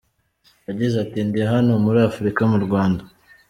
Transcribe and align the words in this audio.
Yagize 0.67 0.95
ati 1.05 1.19
“Ndi 1.27 1.41
hano 1.51 1.71
muri 1.83 1.99
Afuruka, 2.07 2.41
mu 2.51 2.57
Rwanda. 2.65 3.03